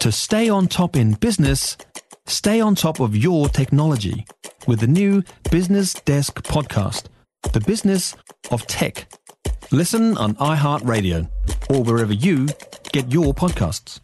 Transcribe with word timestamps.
To 0.00 0.10
stay 0.10 0.48
on 0.48 0.66
top 0.66 0.96
in 0.96 1.12
business, 1.12 1.76
stay 2.24 2.58
on 2.58 2.74
top 2.74 3.00
of 3.00 3.14
your 3.14 3.50
technology 3.50 4.24
with 4.66 4.80
the 4.80 4.86
new 4.86 5.22
Business 5.50 5.92
Desk 5.92 6.42
podcast, 6.42 7.08
The 7.52 7.60
Business 7.60 8.16
of 8.50 8.66
Tech. 8.66 9.12
Listen 9.70 10.16
on 10.16 10.36
iHeartRadio 10.36 11.28
or 11.68 11.82
wherever 11.82 12.14
you 12.14 12.48
get 12.92 13.12
your 13.12 13.34
podcasts. 13.34 14.00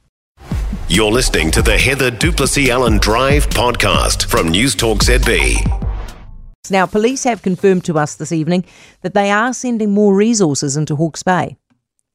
You're 0.90 1.10
listening 1.10 1.50
to 1.52 1.62
the 1.62 1.78
Heather 1.78 2.10
du 2.10 2.30
Plessis-Allan 2.30 2.98
Drive 2.98 3.48
podcast 3.48 4.26
from 4.26 4.50
News 4.50 4.74
Talk 4.74 4.98
ZB. 4.98 5.56
Now, 6.70 6.84
police 6.84 7.24
have 7.24 7.40
confirmed 7.40 7.86
to 7.86 7.98
us 7.98 8.16
this 8.16 8.32
evening 8.32 8.66
that 9.00 9.14
they 9.14 9.30
are 9.30 9.54
sending 9.54 9.92
more 9.92 10.14
resources 10.14 10.76
into 10.76 10.94
Hawke's 10.94 11.22
Bay, 11.22 11.56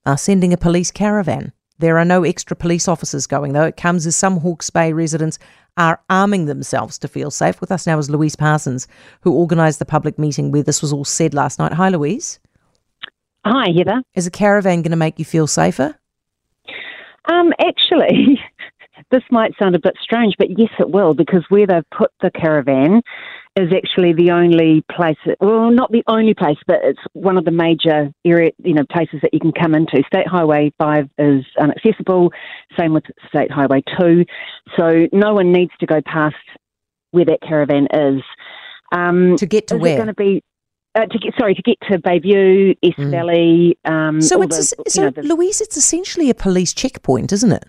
are 0.05 0.19
sending 0.19 0.53
a 0.53 0.57
police 0.57 0.91
caravan. 0.91 1.51
There 1.81 1.97
are 1.97 2.05
no 2.05 2.23
extra 2.23 2.55
police 2.55 2.87
officers 2.87 3.25
going, 3.25 3.53
though. 3.53 3.65
It 3.65 3.75
comes 3.75 4.05
as 4.05 4.15
some 4.15 4.37
Hawke's 4.39 4.69
Bay 4.69 4.93
residents 4.93 5.39
are 5.77 5.99
arming 6.11 6.45
themselves 6.45 6.99
to 6.99 7.07
feel 7.07 7.31
safe. 7.31 7.59
With 7.59 7.71
us 7.71 7.87
now 7.87 7.97
is 7.97 8.07
Louise 8.07 8.35
Parsons, 8.35 8.87
who 9.21 9.35
organised 9.35 9.79
the 9.79 9.85
public 9.85 10.19
meeting 10.19 10.51
where 10.51 10.61
this 10.61 10.83
was 10.83 10.93
all 10.93 11.05
said 11.05 11.33
last 11.33 11.57
night. 11.57 11.73
Hi, 11.73 11.89
Louise. 11.89 12.39
Hi, 13.45 13.71
Heather. 13.75 14.03
Is 14.13 14.27
a 14.27 14.31
caravan 14.31 14.83
going 14.83 14.91
to 14.91 14.95
make 14.95 15.17
you 15.17 15.25
feel 15.25 15.47
safer? 15.47 15.95
Um, 17.25 17.51
actually, 17.59 18.39
this 19.09 19.23
might 19.31 19.57
sound 19.57 19.73
a 19.73 19.79
bit 19.79 19.95
strange, 19.99 20.35
but 20.37 20.59
yes, 20.59 20.69
it 20.77 20.91
will, 20.91 21.15
because 21.15 21.43
where 21.49 21.65
they've 21.65 21.89
put 21.89 22.11
the 22.21 22.29
caravan 22.29 23.01
is 23.57 23.69
actually 23.75 24.13
the 24.13 24.31
only 24.31 24.83
place, 24.95 25.17
well, 25.41 25.71
not 25.71 25.91
the 25.91 26.03
only 26.07 26.33
place, 26.33 26.57
but 26.67 26.77
it's 26.83 26.99
one 27.13 27.37
of 27.37 27.43
the 27.43 27.51
major 27.51 28.11
area, 28.25 28.51
you 28.63 28.73
know, 28.73 28.83
places 28.89 29.19
that 29.21 29.33
you 29.33 29.39
can 29.41 29.51
come 29.51 29.75
into. 29.75 30.01
State 30.07 30.27
Highway 30.27 30.71
5 30.77 31.09
is 31.17 31.43
inaccessible, 31.59 32.31
same 32.79 32.93
with 32.93 33.03
State 33.27 33.51
Highway 33.51 33.83
2. 33.99 34.25
So 34.77 35.07
no 35.11 35.33
one 35.33 35.51
needs 35.51 35.71
to 35.81 35.85
go 35.85 36.01
past 36.05 36.35
where 37.11 37.25
that 37.25 37.39
caravan 37.41 37.87
is. 37.93 38.21
Um, 38.93 39.35
to 39.37 39.45
get 39.45 39.67
to 39.67 39.75
is 39.75 39.81
where? 39.81 39.95
going 39.95 40.07
to 40.07 40.13
be 40.13 40.43
uh, 40.95 41.05
to 41.05 41.17
get 41.19 41.33
sorry 41.39 41.53
to 41.55 41.61
get 41.61 41.77
to 41.89 41.97
Bayview, 41.99 42.75
Esk 42.83 42.97
Mm. 42.97 43.11
Valley. 43.11 43.77
Um, 43.85 44.21
so 44.21 44.41
it's 44.41 44.71
the, 44.75 44.83
so 44.89 45.03
know, 45.03 45.09
the- 45.09 45.23
Louise, 45.23 45.61
it's 45.61 45.77
essentially 45.77 46.29
a 46.29 46.33
police 46.33 46.73
checkpoint, 46.73 47.31
isn't 47.31 47.51
it? 47.51 47.63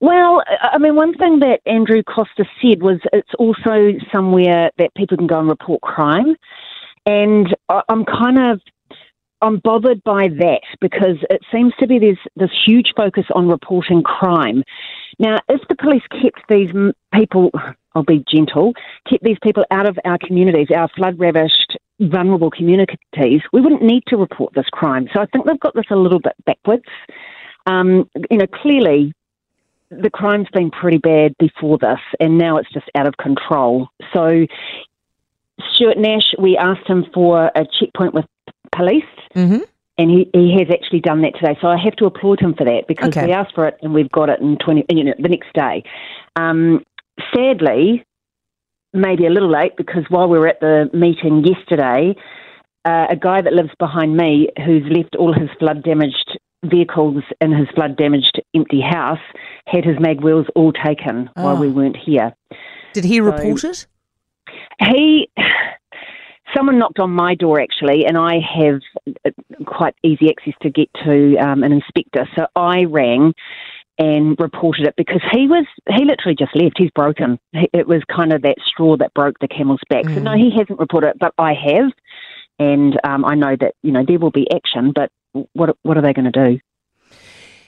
Well, 0.00 0.42
I 0.60 0.78
mean, 0.78 0.96
one 0.96 1.14
thing 1.14 1.40
that 1.40 1.60
Andrew 1.66 2.02
Coster 2.02 2.46
said 2.60 2.82
was 2.82 2.98
it's 3.12 3.30
also 3.38 3.92
somewhere 4.12 4.70
that 4.78 4.94
people 4.94 5.16
can 5.16 5.26
go 5.26 5.38
and 5.38 5.48
report 5.48 5.80
crime, 5.82 6.34
and 7.06 7.54
I'm 7.88 8.04
kind 8.04 8.38
of 8.38 8.60
I'm 9.44 9.58
bothered 9.62 10.02
by 10.04 10.28
that 10.28 10.62
because 10.80 11.18
it 11.28 11.42
seems 11.52 11.74
to 11.78 11.86
be 11.86 11.98
there's 11.98 12.18
this 12.36 12.50
huge 12.66 12.92
focus 12.96 13.24
on 13.34 13.48
reporting 13.48 14.02
crime. 14.02 14.62
Now, 15.18 15.38
if 15.48 15.60
the 15.68 15.76
police 15.76 16.02
kept 16.10 16.40
these 16.48 16.70
people, 17.12 17.50
I'll 17.94 18.04
be 18.04 18.24
gentle, 18.26 18.72
kept 19.08 19.22
these 19.22 19.36
people 19.42 19.64
out 19.70 19.86
of 19.86 19.98
our 20.04 20.18
communities, 20.18 20.68
our 20.74 20.88
flood 20.96 21.18
ravished, 21.18 21.76
vulnerable 22.00 22.50
communities, 22.50 23.42
we 23.52 23.60
wouldn't 23.60 23.82
need 23.82 24.02
to 24.08 24.16
report 24.16 24.54
this 24.54 24.68
crime. 24.72 25.08
So 25.12 25.20
I 25.20 25.26
think 25.26 25.46
they've 25.46 25.60
got 25.60 25.74
this 25.74 25.84
a 25.90 25.96
little 25.96 26.20
bit 26.20 26.34
backwards. 26.46 26.84
Um, 27.66 28.08
you 28.30 28.38
know, 28.38 28.46
clearly 28.46 29.12
the 30.00 30.10
crime's 30.10 30.48
been 30.52 30.70
pretty 30.70 30.98
bad 30.98 31.34
before 31.38 31.78
this, 31.78 32.00
and 32.20 32.38
now 32.38 32.56
it's 32.58 32.70
just 32.72 32.90
out 32.94 33.06
of 33.06 33.16
control. 33.16 33.88
So, 34.12 34.46
Stuart 35.74 35.98
Nash, 35.98 36.34
we 36.38 36.56
asked 36.56 36.86
him 36.88 37.06
for 37.12 37.50
a 37.54 37.66
checkpoint 37.78 38.14
with 38.14 38.26
police, 38.72 39.04
Mm-hmm. 39.34 39.62
and 39.98 40.10
he, 40.10 40.30
he 40.32 40.52
has 40.58 40.68
actually 40.72 41.00
done 41.00 41.22
that 41.22 41.34
today. 41.34 41.56
So 41.60 41.66
I 41.68 41.76
have 41.76 41.96
to 41.96 42.06
applaud 42.06 42.40
him 42.40 42.54
for 42.54 42.64
that 42.64 42.86
because 42.86 43.08
Okay. 43.08 43.26
we 43.26 43.32
asked 43.32 43.54
for 43.54 43.66
it 43.66 43.76
and 43.82 43.92
we've 43.92 44.10
got 44.10 44.28
it 44.28 44.40
in 44.40 44.56
twenty, 44.58 44.84
you 44.88 45.02
know, 45.04 45.14
the 45.18 45.28
next 45.28 45.52
day. 45.54 45.82
Um, 46.36 46.84
sadly, 47.34 48.04
maybe 48.92 49.26
a 49.26 49.30
little 49.30 49.50
late 49.50 49.76
because 49.76 50.04
while 50.08 50.28
we 50.28 50.38
were 50.38 50.46
at 50.46 50.60
the 50.60 50.88
meeting 50.92 51.44
yesterday, 51.44 52.14
uh, 52.84 53.06
a 53.10 53.16
guy 53.16 53.40
that 53.40 53.52
lives 53.52 53.72
behind 53.78 54.16
me 54.16 54.48
who's 54.64 54.84
left 54.88 55.16
all 55.16 55.32
his 55.32 55.48
flood 55.58 55.82
damaged 55.82 56.38
vehicles 56.64 57.22
in 57.40 57.52
his 57.52 57.68
flood 57.74 57.96
damaged 57.96 58.40
empty 58.54 58.80
house 58.80 59.18
had 59.66 59.84
his 59.84 59.98
mag 59.98 60.22
wheels 60.22 60.46
all 60.54 60.72
taken 60.72 61.30
while 61.34 61.56
Oh. 61.56 61.60
we 61.60 61.68
weren't 61.68 61.96
here. 61.96 62.34
Did 62.92 63.04
he 63.04 63.20
report 63.20 63.64
it? 63.64 63.86
He, 64.80 65.28
someone 66.54 66.78
knocked 66.78 66.98
on 66.98 67.10
my 67.10 67.34
door 67.34 67.60
actually, 67.60 68.04
and 68.06 68.16
I 68.18 68.38
have 68.40 68.80
uh, 69.24 69.30
quite 69.66 69.94
easy 70.02 70.30
access 70.30 70.54
to 70.62 70.70
get 70.70 70.88
to 71.04 71.36
um, 71.38 71.62
an 71.62 71.72
inspector. 71.72 72.28
So 72.36 72.46
I 72.54 72.84
rang 72.84 73.34
and 73.98 74.36
reported 74.40 74.86
it 74.86 74.94
because 74.96 75.22
he 75.32 75.46
was 75.46 75.66
he 75.88 76.04
literally 76.04 76.36
just 76.36 76.54
left. 76.56 76.74
He's 76.78 76.90
broken. 76.90 77.38
It 77.52 77.86
was 77.86 78.02
kind 78.14 78.32
of 78.32 78.42
that 78.42 78.56
straw 78.66 78.96
that 78.96 79.14
broke 79.14 79.38
the 79.40 79.48
camel's 79.48 79.80
back. 79.88 80.04
So 80.04 80.20
no, 80.20 80.32
he 80.36 80.50
hasn't 80.50 80.78
reported 80.78 81.08
it, 81.10 81.18
but 81.18 81.32
I 81.38 81.54
have, 81.54 81.92
and 82.58 82.98
um, 83.04 83.24
I 83.24 83.34
know 83.34 83.56
that 83.60 83.74
you 83.82 83.92
know 83.92 84.04
there 84.06 84.18
will 84.18 84.30
be 84.32 84.46
action. 84.52 84.92
But 84.94 85.10
what 85.52 85.76
what 85.82 85.96
are 85.96 86.02
they 86.02 86.12
going 86.12 86.30
to 86.30 86.50
do? 86.52 86.60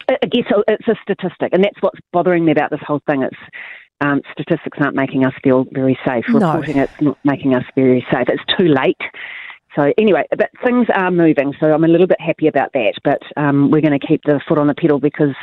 I 0.08 0.16
I 0.22 0.26
guess 0.26 0.44
it's 0.68 0.88
a 0.88 0.94
statistic, 1.02 1.50
and 1.52 1.62
that's 1.64 1.80
what's 1.80 1.98
bothering 2.12 2.44
me 2.44 2.52
about 2.52 2.70
this 2.70 2.80
whole 2.86 3.00
thing. 3.06 3.22
It's 3.22 3.36
um, 4.00 4.20
statistics 4.32 4.78
aren't 4.80 4.94
making 4.96 5.24
us 5.24 5.32
feel 5.42 5.64
very 5.72 5.98
safe. 6.06 6.24
No. 6.28 6.34
Reporting 6.52 6.76
it's 6.78 7.00
not 7.00 7.18
making 7.24 7.54
us 7.54 7.64
very 7.74 8.06
safe. 8.12 8.26
It's 8.28 8.42
too 8.58 8.68
late. 8.68 9.00
So 9.74 9.92
anyway, 9.98 10.24
but 10.36 10.50
things 10.64 10.86
are 10.94 11.10
moving. 11.10 11.52
So 11.60 11.72
I'm 11.72 11.84
a 11.84 11.88
little 11.88 12.06
bit 12.06 12.20
happy 12.20 12.46
about 12.46 12.72
that. 12.72 12.94
But 13.04 13.20
um, 13.36 13.70
we're 13.70 13.82
going 13.82 13.98
to 13.98 14.06
keep 14.06 14.22
the 14.24 14.40
foot 14.48 14.58
on 14.58 14.66
the 14.68 14.74
pedal 14.74 14.98
because 15.00 15.34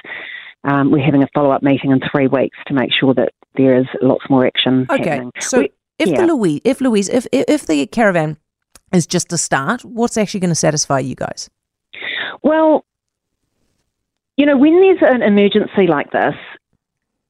um, 0.63 0.91
we're 0.91 1.03
having 1.03 1.23
a 1.23 1.27
follow 1.35 1.51
up 1.51 1.61
meeting 1.61 1.91
in 1.91 1.99
three 2.11 2.27
weeks 2.27 2.57
to 2.67 2.73
make 2.73 2.91
sure 2.91 3.13
that 3.13 3.29
there 3.55 3.77
is 3.77 3.85
lots 4.01 4.23
more 4.29 4.45
action 4.45 4.87
Okay. 4.89 5.09
happening. 5.09 5.31
So 5.39 5.59
We- 5.59 5.71
if 5.99 6.09
yeah. 6.09 6.21
the 6.25 6.33
Louise, 6.33 6.61
if 6.65 6.81
Louise, 6.81 7.07
if 7.09 7.27
if 7.31 7.45
if 7.47 7.67
the 7.67 7.85
caravan 7.85 8.37
is 8.91 9.05
just 9.05 9.31
a 9.31 9.37
start, 9.37 9.85
what's 9.85 10.17
actually 10.17 10.39
going 10.39 10.49
to 10.49 10.55
satisfy 10.55 10.97
you 10.99 11.13
guys? 11.15 11.49
Well, 12.41 12.83
you 14.37 14.45
know, 14.45 14.57
when 14.57 14.79
there's 14.81 14.99
an 15.01 15.21
emergency 15.21 15.87
like 15.87 16.11
this, 16.11 16.35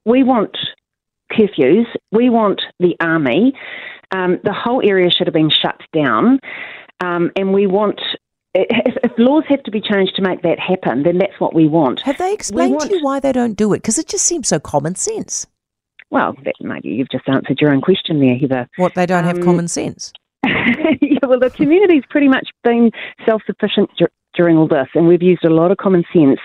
we 0.04 0.22
want 0.22 0.56
curfews, 1.32 1.86
we 2.12 2.30
want 2.30 2.62
the 2.78 2.94
army. 3.00 3.52
Um, 4.10 4.38
the 4.44 4.52
whole 4.52 4.80
area 4.84 5.10
should 5.10 5.26
have 5.26 5.34
been 5.34 5.50
shut 5.50 5.80
down, 5.92 6.38
um, 7.00 7.30
and 7.36 7.52
we 7.52 7.66
want. 7.66 8.00
If, 8.56 8.96
if 9.02 9.10
laws 9.18 9.42
have 9.48 9.64
to 9.64 9.72
be 9.72 9.80
changed 9.80 10.14
to 10.14 10.22
make 10.22 10.42
that 10.42 10.60
happen, 10.60 11.02
then 11.02 11.18
that's 11.18 11.40
what 11.40 11.54
we 11.54 11.66
want. 11.66 12.00
Have 12.02 12.18
they 12.18 12.32
explained 12.32 12.74
want- 12.76 12.88
to 12.90 12.96
you 12.96 13.02
why 13.04 13.18
they 13.18 13.32
don't 13.32 13.54
do 13.54 13.72
it? 13.72 13.78
Because 13.78 13.98
it 13.98 14.06
just 14.06 14.24
seems 14.24 14.46
so 14.46 14.60
common 14.60 14.94
sense. 14.94 15.46
Well, 16.10 16.36
that, 16.44 16.54
maybe 16.60 16.90
you've 16.90 17.10
just 17.10 17.28
answered 17.28 17.60
your 17.60 17.72
own 17.74 17.80
question 17.80 18.20
there, 18.20 18.36
Heather. 18.36 18.68
What 18.76 18.94
they 18.94 19.06
don't 19.06 19.24
have 19.24 19.38
Um, 19.38 19.42
common 19.42 19.66
sense. 19.66 20.12
yeah, 20.46 21.18
well, 21.26 21.40
the 21.40 21.50
community's 21.50 22.04
pretty 22.08 22.28
much 22.28 22.48
been 22.62 22.92
self-sufficient 23.26 23.90
during 24.34 24.56
all 24.56 24.68
this, 24.68 24.88
and 24.94 25.06
we've 25.06 25.22
used 25.22 25.44
a 25.44 25.50
lot 25.52 25.70
of 25.70 25.76
common 25.78 26.04
sense. 26.12 26.40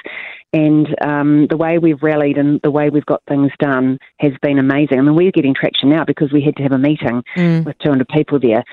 And 0.51 0.87
um, 1.05 1.45
the 1.47 1.57
way 1.57 1.77
we've 1.77 2.01
rallied 2.01 2.37
and 2.37 2.59
the 2.63 2.71
way 2.71 2.89
we've 2.89 3.05
got 3.05 3.21
things 3.29 3.51
done 3.59 3.99
has 4.19 4.31
been 4.41 4.57
amazing. 4.57 4.97
I 4.97 5.01
mean, 5.01 5.15
we're 5.15 5.31
getting 5.31 5.53
traction 5.53 5.89
now 5.89 6.03
because 6.05 6.31
we 6.33 6.41
had 6.41 6.55
to 6.57 6.63
have 6.63 6.71
a 6.71 6.77
meeting 6.79 7.23
Mm. 7.37 7.65
with 7.65 7.77
200 7.79 8.07
people 8.07 8.39
there. 8.39 8.63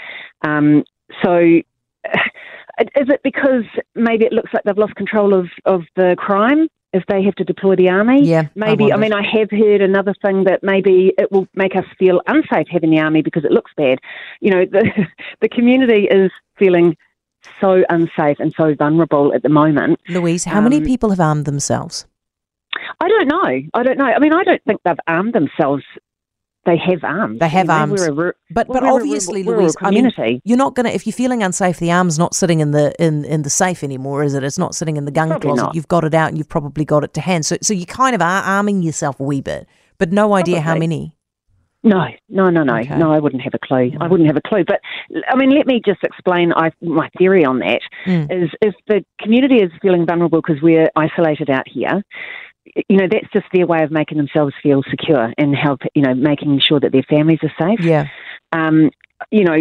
Um, 0.47 0.84
so, 1.22 1.37
is 2.78 3.09
it 3.09 3.21
because 3.22 3.65
maybe 3.94 4.25
it 4.25 4.32
looks 4.32 4.53
like 4.55 4.65
they've 4.65 4.76
lost 4.78 4.94
control 4.94 5.34
of, 5.34 5.49
of 5.65 5.82
the 5.97 6.15
crime 6.19 6.69
if 6.93 7.03
they 7.09 7.22
have 7.22 7.34
to 7.37 7.44
deploy 7.44 7.76
the 7.76 7.91
army? 7.91 8.25
Yeah, 8.25 8.49
Maybe, 8.55 8.84
I, 8.84 8.97
wondered. 8.97 9.00
mean, 9.00 9.12
I 9.12 9.38
have 9.38 9.50
heard 9.50 9.82
another 9.82 10.15
thing 10.25 10.44
that 10.44 10.60
maybe 10.62 11.12
it 11.19 11.31
will 11.31 11.47
make 11.55 11.76
us 11.76 11.84
feel 11.99 12.21
unsafe 12.26 12.69
having 12.71 12.91
the 12.91 13.00
army 13.00 13.21
because 13.22 13.44
it 13.44 13.50
looks 13.53 13.72
bad. 13.76 13.99
You 14.41 14.50
know, 14.50 14.65
the, 14.65 14.82
the 15.43 15.49
community 15.49 16.05
is 16.10 16.31
feeling 16.59 16.97
so 17.61 17.84
unsafe 17.89 18.39
and 18.39 18.53
so 18.57 18.75
vulnerable 18.75 19.33
at 19.34 19.43
the 19.43 19.49
moment. 19.49 20.01
Louise, 20.09 20.45
how 20.45 20.61
many 20.61 20.79
um, 20.79 20.84
people 20.84 21.11
have 21.11 21.21
armed 21.21 21.45
themselves? 21.45 22.07
I 23.01 23.09
don't 23.09 23.29
know. 23.29 23.61
I 23.75 23.83
don't 23.83 23.99
know. 23.99 24.05
I 24.05 24.19
mean, 24.19 24.33
I 24.33 24.45
don't 24.45 24.62
think 24.65 24.81
they've 24.85 24.97
armed 25.06 25.35
themselves. 25.35 25.82
They 26.67 26.76
have 26.79 27.05
arms. 27.05 27.38
They 27.38 27.49
have 27.49 27.67
You 27.67 27.69
know, 27.69 27.75
arms. 27.75 28.06
But 28.06 28.17
well, 28.17 28.35
but 28.50 28.69
we're 28.69 28.79
a 28.79 28.82
ru- 28.82 28.97
obviously, 28.97 29.44
Louise, 29.44 29.76
I 29.81 29.93
mean, 29.93 30.11
you're 30.44 30.59
not 30.59 30.75
gonna 30.75 30.88
if 30.88 31.06
you're 31.06 31.12
feeling 31.15 31.43
unsafe, 31.43 31.79
the 31.79 31.93
arm's 31.93 32.19
not 32.19 32.35
sitting 32.35 32.59
in 32.59 32.73
the 32.73 32.93
in, 33.03 33.25
in 33.25 33.43
the 33.43 33.50
safe 33.50 33.85
anymore, 33.85 34.25
is 34.25 34.35
it? 34.35 34.43
It's 34.43 34.59
not 34.59 34.75
sitting 34.75 34.97
in 34.97 35.05
the 35.05 35.12
gun 35.12 35.29
Probably 35.29 35.49
closet. 35.50 35.62
not. 35.62 35.75
You've 35.76 35.88
got 35.88 36.03
it 36.03 36.12
out, 36.12 36.29
and 36.29 36.38
you've 36.38 36.49
probably 36.49 36.85
got 36.85 37.05
it 37.05 37.15
to 37.15 37.20
hand. 37.20 37.47
So 37.47 37.56
so 37.62 37.73
you 37.73 37.87
kind 37.87 38.17
of 38.17 38.20
are 38.23 38.43
arming 38.43 38.82
yourself 38.82 39.20
a 39.20 39.23
wee 39.23 39.41
bit, 39.41 39.69
but 39.99 40.11
no 40.12 40.35
idea 40.35 40.61
how 40.61 40.75
many. 40.76 41.16
No, 41.82 42.06
no, 42.28 42.50
no, 42.50 42.64
no, 42.64 42.78
Okay. 42.78 42.99
no. 42.99 43.12
I 43.12 43.19
wouldn't 43.20 43.43
have 43.43 43.55
a 43.55 43.58
clue. 43.58 43.93
I 44.00 44.08
wouldn't 44.08 44.26
have 44.26 44.37
a 44.37 44.40
clue. 44.49 44.64
But 44.64 44.81
I 45.28 45.37
mean, 45.37 45.50
let 45.50 45.67
me 45.67 45.81
just 45.84 46.02
explain 46.02 46.52
I, 46.52 46.73
my 46.82 47.08
theory 47.19 47.44
on 47.44 47.61
that. 47.61 47.81
Mm. 48.06 48.44
Is 48.44 48.50
if 48.61 48.75
the 48.88 49.05
community 49.20 49.56
is 49.56 49.70
feeling 49.82 50.05
vulnerable 50.06 50.40
because 50.44 50.61
we're 50.62 50.88
isolated 50.96 51.49
out 51.49 51.69
here, 51.69 52.02
you 52.88 52.96
know, 52.96 53.06
that's 53.11 53.31
just 53.32 53.46
their 53.52 53.67
way 53.67 53.82
of 53.82 53.90
making 53.93 54.19
themselves 54.19 54.52
feel 54.62 54.82
secure 54.90 55.32
and 55.38 55.55
help, 55.55 55.81
you 55.94 56.02
know, 56.02 56.14
making 56.14 56.61
sure 56.61 56.81
that 56.81 56.90
their 56.93 57.05
families 57.08 57.38
are 57.43 57.52
safe. 57.61 57.81
Yeah. 57.81 58.06
Um, 58.52 58.90
you 59.31 59.44
know, 59.44 59.56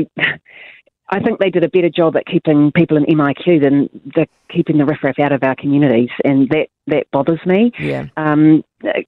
I 1.10 1.20
think 1.20 1.40
they 1.40 1.52
did 1.52 1.64
a 1.64 1.70
better 1.70 1.90
job 1.90 2.16
at 2.18 2.26
keeping 2.26 2.72
people 2.72 2.98
in 2.98 3.06
MIQ 3.06 3.62
than 3.62 3.90
the 4.16 4.28
keeping 4.50 4.78
the 4.80 4.86
riffraff 4.86 5.20
out 5.20 5.32
of 5.32 5.44
our 5.44 5.56
communities, 5.56 6.10
and 6.24 6.50
that 6.50 6.68
that 6.88 7.06
bothers 7.12 7.40
me. 7.46 7.72
Yeah. 7.78 8.08
Um, 8.18 8.64
uh, 8.84 9.02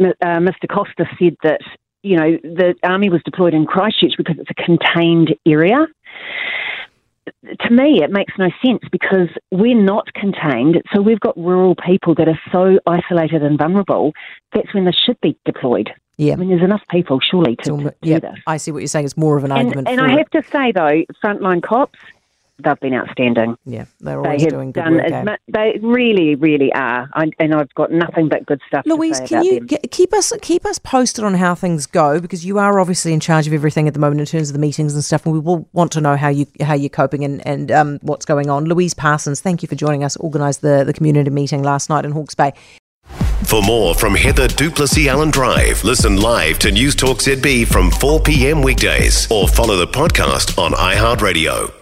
Mr. 0.00 0.68
Coster 0.70 1.08
said 1.18 1.36
that 1.42 1.60
you 2.02 2.16
know 2.16 2.38
the 2.42 2.74
army 2.82 3.08
was 3.10 3.20
deployed 3.24 3.54
in 3.54 3.66
Christchurch 3.66 4.14
because 4.16 4.36
it's 4.38 4.50
a 4.50 4.54
contained 4.54 5.34
area. 5.46 5.86
To 7.60 7.70
me, 7.70 8.02
it 8.02 8.10
makes 8.10 8.32
no 8.38 8.48
sense 8.64 8.80
because 8.90 9.28
we're 9.50 9.80
not 9.80 10.12
contained. 10.14 10.82
So 10.92 11.00
we've 11.00 11.20
got 11.20 11.36
rural 11.36 11.74
people 11.76 12.14
that 12.16 12.28
are 12.28 12.40
so 12.50 12.78
isolated 12.86 13.42
and 13.42 13.56
vulnerable. 13.58 14.12
That's 14.52 14.72
when 14.74 14.84
they 14.84 14.92
should 14.92 15.20
be 15.20 15.36
deployed. 15.44 15.90
Yeah. 16.18 16.34
I 16.34 16.36
mean, 16.36 16.50
there's 16.50 16.62
enough 16.62 16.82
people 16.90 17.20
surely 17.20 17.56
to, 17.56 17.76
to 17.76 17.94
yeah, 18.02 18.18
do 18.18 18.28
this. 18.28 18.38
I 18.46 18.56
see 18.56 18.70
what 18.70 18.78
you're 18.80 18.86
saying. 18.88 19.06
It's 19.06 19.16
more 19.16 19.36
of 19.36 19.44
an 19.44 19.52
And, 19.52 19.66
argument. 19.68 19.88
and 19.88 20.00
I 20.00 20.12
it. 20.12 20.18
have 20.18 20.30
to 20.30 20.42
say 20.50 20.72
though, 20.72 21.02
frontline 21.24 21.62
cops, 21.62 21.98
they've 22.64 22.80
been 22.80 22.94
outstanding. 22.94 23.56
yeah, 23.64 23.84
they're 24.00 24.20
They 24.22 24.28
always 24.28 24.42
have 24.42 24.50
doing 24.50 24.72
good 24.72 24.84
done 24.84 24.94
work. 24.94 25.04
as 25.06 25.12
eh? 25.12 25.22
mu- 25.24 25.36
they 25.52 25.78
really, 25.82 26.34
really 26.34 26.72
are. 26.74 27.08
I, 27.14 27.30
and 27.38 27.54
I've 27.54 27.72
got 27.74 27.90
nothing 27.92 28.28
but 28.28 28.46
good 28.46 28.60
stuff 28.66 28.82
Louise, 28.86 29.20
to 29.20 29.26
say 29.26 29.28
can 29.28 29.38
about 29.38 29.44
you 29.52 29.60
them. 29.66 29.78
keep 29.90 30.12
us 30.12 30.32
keep 30.42 30.64
us 30.66 30.78
posted 30.78 31.24
on 31.24 31.34
how 31.34 31.54
things 31.54 31.86
go 31.86 32.20
because 32.20 32.44
you 32.44 32.58
are 32.58 32.78
obviously 32.80 33.12
in 33.12 33.20
charge 33.20 33.46
of 33.46 33.52
everything 33.52 33.88
at 33.88 33.94
the 33.94 34.00
moment 34.00 34.20
in 34.20 34.26
terms 34.26 34.48
of 34.48 34.52
the 34.54 34.58
meetings 34.60 34.94
and 34.94 35.04
stuff, 35.04 35.24
and 35.26 35.32
we 35.32 35.38
will 35.40 35.68
want 35.72 35.92
to 35.92 36.00
know 36.00 36.16
how 36.16 36.28
you 36.28 36.46
how 36.60 36.74
you're 36.74 36.88
coping 36.88 37.24
and 37.24 37.46
and 37.46 37.70
um, 37.70 37.98
what's 38.02 38.24
going 38.24 38.48
on. 38.50 38.64
Louise 38.64 38.94
Parsons, 38.94 39.40
thank 39.40 39.62
you 39.62 39.68
for 39.68 39.74
joining 39.74 40.04
us. 40.04 40.16
Organised 40.18 40.60
the 40.62 40.84
the 40.84 40.92
community 40.92 41.30
meeting 41.30 41.62
last 41.62 41.88
night 41.90 42.04
in 42.04 42.12
Hawke's 42.12 42.34
Bay. 42.34 42.52
For 43.44 43.60
more 43.62 43.94
from 43.94 44.14
Heather 44.14 44.46
du 44.48 44.70
Plessis-Allan 44.70 45.30
Drive, 45.32 45.82
listen 45.84 46.16
live 46.20 46.58
to 46.60 46.70
News 46.70 46.94
Talk 46.94 47.18
ZB 47.18 47.66
from 47.66 47.90
4 47.90 48.20
p.m. 48.20 48.62
weekdays 48.62 49.26
or 49.30 49.48
follow 49.48 49.76
the 49.76 49.86
podcast 49.88 50.56
on 50.58 50.72
iHeartRadio. 50.72 51.81